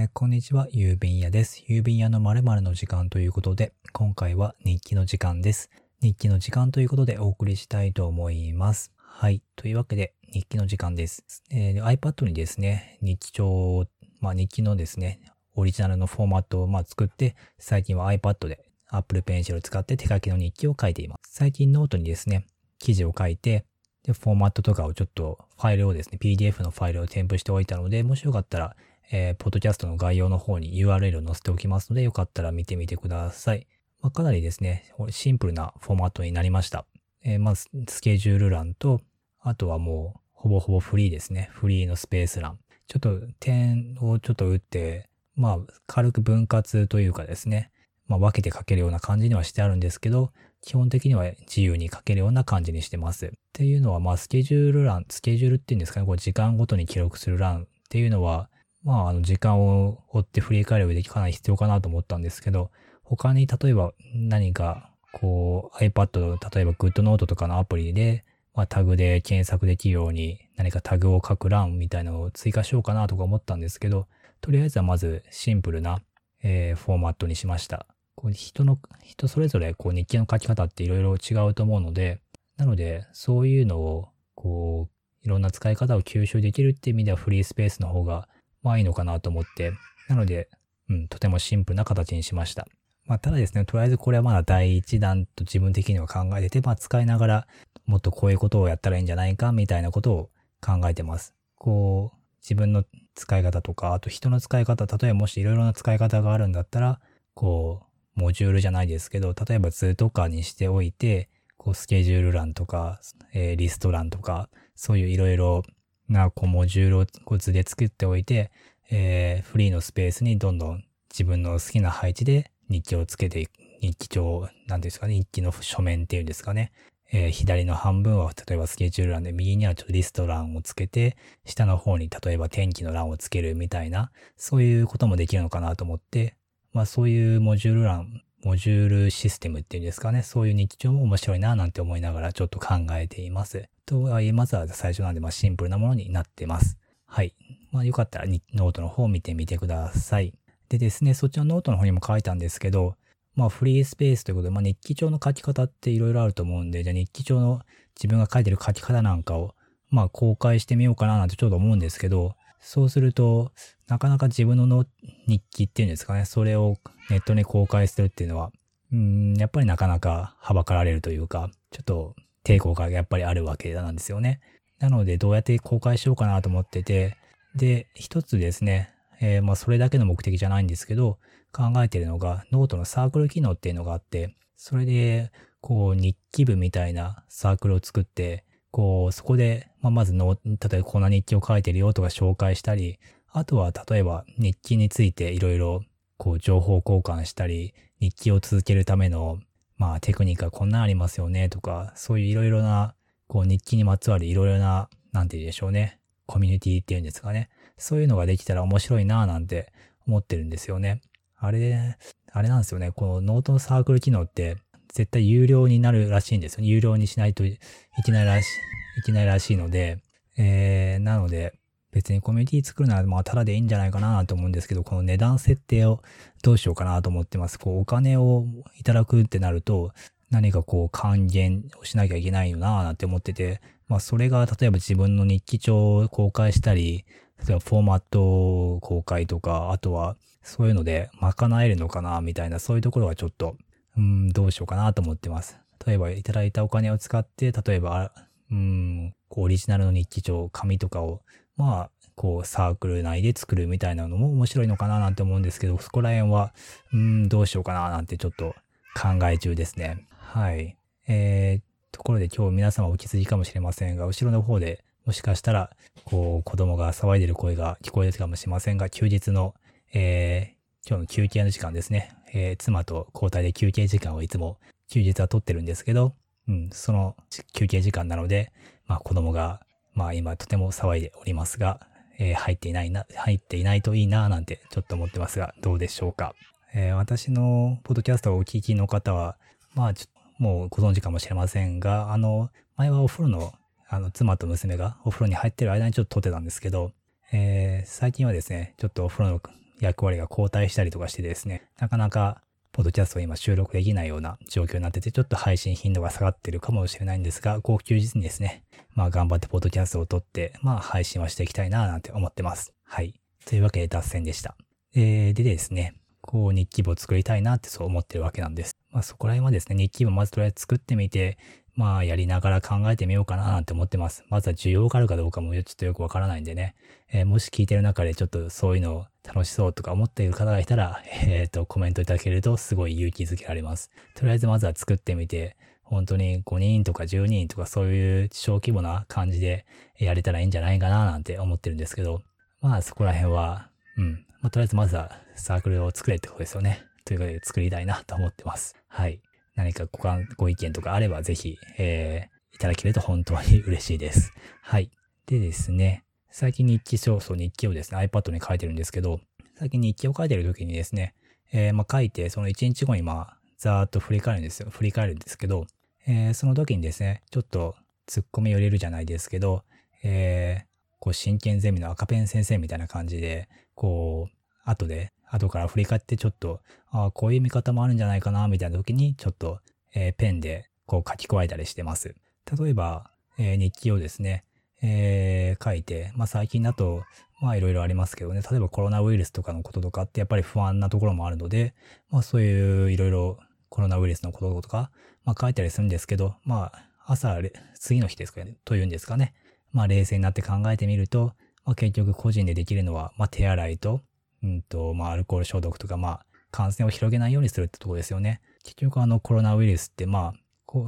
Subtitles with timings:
[0.00, 1.62] えーこんにちは、郵便屋です。
[1.68, 5.68] 郵便屋の〇〇の時間ということで、今回は日記の時間です。
[6.00, 8.92] 日記の時間ということでお送りしたいと思います。
[8.96, 9.42] はい。
[9.56, 11.22] というわけで、日記の時間です。
[11.50, 13.84] えー iPad にですね、日記帳、
[14.20, 15.20] まあ日記のですね、
[15.54, 21.30] オリジナルのフォーマットをま作って、最近は iPad で Apple Pencil を使って手書きの日記を書いています。
[21.34, 22.46] 最近ノートにですね、
[22.78, 23.66] 記事を書いて、
[24.04, 28.76] で、フォーマットとかをちょっとファイルをですね、PDF のファイルを添付しておいたので、もしよかったら、
[29.12, 33.66] えー、ポッドキャストの概要の方に URL を載せておきますので、よかったら見てみてください。
[34.00, 36.86] まあ、かなりですね、シンプルなフォーマットになりました。
[37.22, 39.00] えーまず、スケジュール欄と、
[39.40, 41.50] あとはもう、ほぼほぼフリーですね。
[41.52, 42.58] フリーのスペース欄。
[42.86, 47.72] ちょっと点をちょっと打って、まあ、軽く分割というかですね、
[48.06, 53.26] まあ、分けて書けるような感じにはしてあるんですけど、基本的には自由に書けるような感じにしてます。
[53.26, 58.48] っていうのは、まあ、スケジュール欄、スケジュールっていうんですかね、こう時間ごとに記録する欄っていうのは、
[58.82, 62.70] まあ、あの、時間を追って振り返る上でかなり必要かなと思ったんですけど、
[63.02, 74.06] 他に例えば何か、こう、iPad、例えば GoodNote とかのアプリで、まあ、タグで検索できるように何かタグを書く欄みたいなのを追加しようかなとか思ったんですけど、
[74.40, 76.02] とりあえずはまずシンプルな、
[76.42, 77.86] えーフォーマットにしました。
[78.14, 82.20] こう人の、人それぞれこう日記の書き方っていろいろ違うと思うので、
[82.56, 88.28] なので、そういうのを、こう、いろんな使い方を吸収できるっていう意味ではフリースペースの方が、
[88.62, 89.72] まあいいのかなと思って、
[90.08, 90.48] なので、
[90.88, 92.66] うん、とてもシンプルな形にしました。
[93.06, 97.46] まあただですね、とりあえずこれはまだ第一弾と自分的には考えてて、まあ使いながら、
[97.86, 101.34] もっとこういうことをやったらいいんじゃないか、みたいなことを考えてます。
[101.56, 107.00] こう、自分の使い方とか、あと人の使い方、例えばもしいろいろな使い方があるんだったら、
[107.34, 107.82] こ
[108.16, 113.00] う、モジュールじゃないですけど、例えば図とかにしておいて、こう、スケジュール欄とか、
[113.32, 115.62] えーリスト欄とか、そういういろいろ
[116.10, 118.50] な、こう、モジュールをこう図で作っておいて、
[118.90, 126.72] えーフリーのスペースにどんどん自分の好きな配置で日記をつけていく、日記帳、なんですかね、日記の書面っていうんですかね。
[127.12, 136.36] えー左の半分は例えばスケジュール欄で、右にはちょっとリスト欄をつけて、下の方に例えば天気の欄をつけるみたいな、そういうこともできるのかなと思って、
[136.72, 143.68] まあそういうモジュール欄、モジュールシステムっていうんですかね、そういう日記帳も面白いななんて思いながらちょっと考えています。
[143.84, 146.78] とはいえ、まずは最初なんで、まあシンプルなものになってます。
[147.04, 147.34] はい。
[147.70, 150.32] まあよかったらノートの方を見てみてください。
[150.68, 152.96] でですね、そっちのノートの方にも書いたんですけど、
[153.34, 157.60] まあフリースペースということで、まあ日記帳の書き方っていろいろあると思うんで、じゃあ日記帳の
[157.96, 159.54] 自分が書いてる書き方なんかを、
[159.90, 163.52] まあ公開してみようかななんてちょっと思うんですけど、そうすると、
[163.88, 164.86] なかなか自分の
[165.26, 166.76] 日記っていうんですかね、それを
[167.08, 168.52] ネットに公開するっていうのは、
[168.92, 174.40] うん、やっぱりなかなかはばかられるというか、ちょっと抵抗がやっぱりあるわけなんですよね。
[174.78, 177.16] なので、どうやって公開しようかなと思ってて、
[177.54, 178.90] で、一つですね、
[179.20, 181.18] えーまあそれだけの目的じゃないんですけど、
[181.52, 192.98] 考えてるのが、ノートのサークル機能っていうのがあって、それで、こう、日記部みたいなサークルを作って、こう、そこで、まあ、まずの、例えばこんな日記を書いてるよとか紹介したり、
[193.32, 195.82] あとは、例えば日記についていろいろ、
[196.16, 199.38] こう、情報交換したり、日記を続けるための、
[199.76, 202.94] まあ、テクニックがこんなんありますよねとか、そういういろいろな、
[203.26, 205.98] こう、日記にまつわるいろいろな、なんて言うでしょうね。
[206.26, 207.48] コミュニティっていうんですかね。
[207.76, 209.72] そういうのができたら面白いなぁなんて
[210.06, 211.00] 思ってるんですよね。
[211.36, 211.96] あれ、
[212.32, 212.92] あれなんですよね。
[212.92, 214.56] このノートのサークル機能って
[214.92, 216.64] 絶対有料になるらしいんですよ。
[216.64, 217.58] 有料にしないとい
[218.04, 219.98] けないらしい、いけないらしいので、
[220.36, 221.54] えー、なので
[221.92, 226.02] 別にコミュニティ作るならまあただでいいんじゃないかなと思うんですけど、この値段設定を
[226.42, 227.58] どうしようかなと思ってます。
[227.58, 228.44] こうお金を
[228.78, 229.92] いただくってなると
[230.30, 237.04] 何かこう還元をしなきゃいけないよなぁなんて思ってて、まあそれが例えば自分の日記帳を公開したり、
[237.46, 243.56] 例えばフォーマット公開とか、あとはそういうので賄えるのかなみたいな、そういうところはちょっと、
[244.00, 245.60] うん、どうしようかなと思ってます。
[245.86, 248.12] 例えばいただいたお金を使って、例えば、
[248.50, 251.20] うん、こうオリジナルの日記帳、紙とかを、
[251.56, 256.54] まあ、こうサークル内で作るみたいなのも面白いのかななんて思うんですけど、そこら辺は、
[256.92, 258.54] うん、どうしようかななんてちょっと
[258.94, 260.06] 考え中ですね。
[260.16, 260.76] はい。
[261.06, 265.70] えー、ところで今日皆様お気づきかもしれませんが、後ろの方でもしかしたら、
[266.04, 269.54] こう、子供が騒いでる声が聞こえるかもしれませんが、休日の、
[269.92, 272.12] えー、今日の休憩の時間ですね。
[272.32, 276.14] えー、妻と交代で休憩時間をいつも休日は取ってるんですけど、
[276.48, 277.16] うん、その
[277.52, 278.52] 休憩時間なので、
[278.86, 279.60] まあ子供が、
[279.94, 281.80] まあ今とても騒いでおりますが、
[282.18, 286.34] えー入っていないな、入っていないといいななんてちょっと思ってますが、どうでしょうか。
[286.72, 289.36] えー私のポッドキャストをお聞きの方は、
[289.74, 293.52] まあちょっともうご存知かもしれませんが、あの、前はお風呂の、
[293.86, 296.92] あの、妻と娘がお風呂に入ってる間にちょっと撮ってたんですけど、
[297.32, 299.40] えー最近はですね、ちょっとお風呂の
[299.80, 302.42] 役割が交代したりとかしてですね、なかなか
[302.72, 308.62] ポッドキャストを今収録できないような状況になってて、ちょっと配信頻度が下がってるかもしれないんですが、高級休日にですね、
[308.94, 312.72] まあ頑張ってポッドキャストを撮って、まあ配信はしていきたいななんて思ってます。
[312.84, 313.14] はい。
[313.44, 314.54] というわけで脱線でした。
[314.94, 318.76] えー、でですね、こう日記簿を作りたいなってそう思ってるわけなんです。
[318.92, 321.38] まあそこら辺はですね、日記簿まずとりあえず作ってみて、
[321.74, 324.24] まあやりながら考えてみようかななんて思ってます。
[324.28, 326.74] まずは需要があるかどうかもちょっとよくわからないんでね、
[327.12, 333.90] えー、もし聞いてる中でちょっとそういうのを楽しそうとか思っている方がいたら、えっ、ー、と、コメントいただけるとすごい勇気づけられます。
[334.14, 339.66] とりあえずまずは作ってみて、本当に5人とか10人とかそういう小規模な感じで
[339.98, 342.22] やれたらいいんじゃないかななんて思ってるんですけど、
[342.60, 344.24] まあそこら辺は、うん。
[344.40, 346.84] まあとりあえずまずはサークルを作れってことですよね。
[347.04, 348.76] ということで作りたいなと思ってます。
[348.88, 349.20] はい。
[349.60, 349.98] 何かご
[350.38, 354.32] ご意見とかあればぜひ、えー、いただけると本当に嬉しいです。
[354.62, 354.90] はい。
[355.26, 359.20] でですね、最近日記そうそう日記をですね、iPad に書いてるんですけど、
[359.58, 361.14] 最近日記を書いてる時にですね、
[361.52, 364.70] えー、まあ書いて、その1日後にまあ、ざーっと振り返るんですよ。
[364.70, 365.66] 振り返るんですけど、
[366.06, 367.76] えー、その時にですね、ちょっと
[368.06, 369.64] 突っ込み寄れるじゃないですけど、
[370.02, 370.66] えー、
[371.00, 376.60] こう真剣ゼミの赤ペン先生みたいな感じで、こう、後で後から振り返ってちょっと、
[376.90, 379.60] ああ、こういう見方もあるんじゃないかな、みたいな時に、ちょっと、
[379.94, 382.14] えー、ペンでこう書き加えたりしてます。
[382.58, 384.44] 例えば、えー、日記をですね、
[384.82, 387.04] えー、書いて、まあ最近だと、
[387.40, 391.74] まあいろいろありますけどね、例えばコロナウイルスとかのこととかってやっぱり不安なところもあるので、
[392.10, 393.38] まあそういういろいろ
[393.68, 394.90] コロナウイルスのこととか、
[395.24, 397.38] まあ書いたりするんですけど、まあ朝、
[397.74, 399.34] 次の日ですかね、というんですかね。
[399.72, 401.32] まあ冷静になって考えてみると、
[401.64, 404.00] まあ結局個人でできるのは、まあ手洗いと、
[404.42, 408.40] うんと、まあ、アルコール消毒とか、まあ、感染を広げないようにするってとこですよね。
[408.64, 410.34] 結局あのコロナウイルスって、まあ、
[410.66, 410.86] 高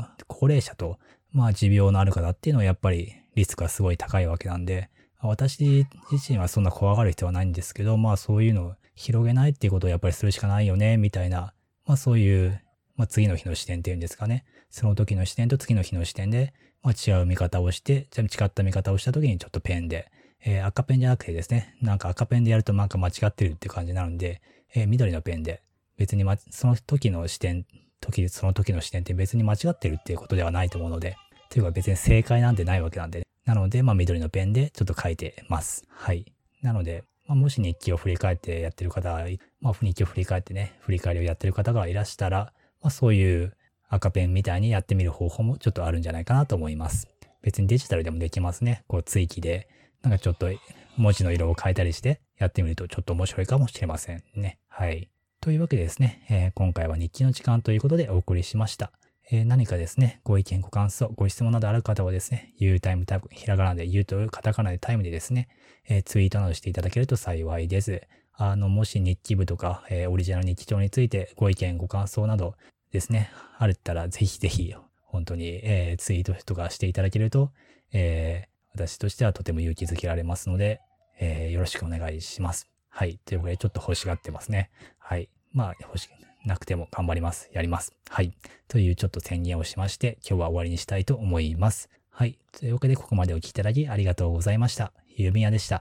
[0.48, 0.98] 齢者と、
[1.32, 4.90] まあ、持病のある方っていうのはやっぱりリスクがすごい高いわけなんで、
[5.20, 11.54] 私自身はそんな怖がる必要はないんですけど、まあそういうのを広げないっていうことをやっぱりするしかないよね、みたいな、
[11.86, 12.60] まあそういう、
[12.96, 14.44] まあ次の日の視点っていうんですかね。
[14.68, 16.52] その時の視点と次の日の視点で、
[16.82, 20.10] まあ違う見方をして、じゃあ違った見方をした時にちょっとペンで、
[20.44, 24.40] えー、赤ペンじゃなくてですね、なんか赤ペンでやるとなんか間違ってるって感じになるんで、
[24.74, 25.62] えー、緑のペンで、
[25.96, 27.64] 別に、ま、その時の視点、
[28.00, 31.16] 時、その時の視点って別に間違ってるっていうことではないと思うので、
[31.48, 35.84] というか別に正解なんてないわけなんで、ね、なので、まあ緑のペンでちょっと書いてます。
[35.88, 36.32] はい。
[36.62, 39.24] なので、まあ、もし日記を振り返ってやってる方、
[39.60, 43.54] まあ日記を振り返ってね、振り返りをやってる方がいらしたら、まあそういう
[43.88, 47.08] 赤ペンみたいにやってみる方法もちょっとあるんじゃないかなと思います。
[47.42, 48.84] 別にデジタルでもできますね。
[48.88, 49.68] こう追記で、
[50.02, 50.48] なんかちょっと
[50.96, 54.58] 文字の色を変えたりしてやってみるとちょっと面白いかもしれませんね。
[54.68, 55.08] はい。
[55.40, 58.92] というわけでですね、えー、今回は日記の時間ということでお送りしました。
[59.30, 65.48] えー、何かですね、ご意見、ご感想、ご質問などある方はですね、U タイムタグ、ひらがなで U というカタカナでタイムでですね、
[65.88, 68.02] えー、ツイートなどしていただけると幸いです。
[68.34, 72.54] あの、もし日記部とか、えー、オリジナル日記帳についてご意見、ご感想など
[72.90, 77.52] ですね、あるったらぜひぜひ、本当に、えー、ツイートとかしていただけると、
[77.92, 80.80] え私としてはとても勇気づけられますので、
[81.20, 82.68] えー、よろしくお願いします。
[82.88, 83.18] はい。
[83.24, 84.70] ということで、ちょっと欲しがってますね。
[84.98, 85.28] はい。
[85.52, 86.08] まあ、欲し
[86.44, 87.50] なくても頑張ります。
[87.52, 87.92] やります。
[88.08, 88.32] はい。
[88.68, 91.88] というちょっと宣言をしまして、今日は終わりにしたいと思います。
[92.10, 92.38] はい。
[92.52, 94.92] というわけで、ここまでお聴きいただきありがとうございました。
[95.16, 95.80] ゆうみやでした。